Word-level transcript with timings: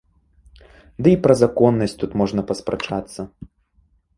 Дый 1.07 1.15
пра 1.27 1.33
законнасць 1.43 1.95
тут 2.05 2.11
можна 2.23 2.41
паспрачацца. 2.53 3.21